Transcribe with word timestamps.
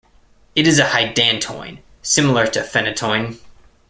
It 0.55 0.65
is 0.65 0.79
a 0.79 0.85
hydantoin, 0.87 1.77
similar 2.01 2.47
to 2.47 2.61
phenytoin. 2.61 3.37